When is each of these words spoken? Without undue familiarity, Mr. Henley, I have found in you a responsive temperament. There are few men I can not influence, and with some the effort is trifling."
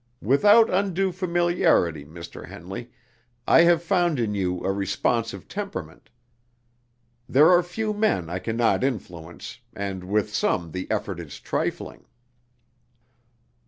Without 0.23 0.67
undue 0.67 1.11
familiarity, 1.11 2.03
Mr. 2.05 2.47
Henley, 2.47 2.89
I 3.47 3.61
have 3.61 3.83
found 3.83 4.19
in 4.19 4.33
you 4.33 4.59
a 4.63 4.71
responsive 4.71 5.47
temperament. 5.47 6.09
There 7.29 7.51
are 7.51 7.61
few 7.61 7.93
men 7.93 8.27
I 8.27 8.39
can 8.39 8.57
not 8.57 8.83
influence, 8.83 9.59
and 9.75 10.03
with 10.03 10.33
some 10.33 10.71
the 10.71 10.89
effort 10.89 11.19
is 11.19 11.39
trifling." 11.39 12.05